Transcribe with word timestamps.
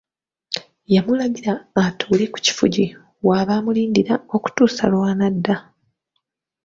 Yamulagira 0.95 1.53
atuule 1.83 2.25
ku 2.33 2.37
kifugi 2.45 2.85
w’aba 3.27 3.53
amulindira 3.59 4.13
okutuusa 4.35 4.83
lw’anadda. 4.91 5.55